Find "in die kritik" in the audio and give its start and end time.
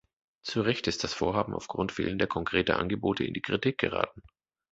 3.23-3.77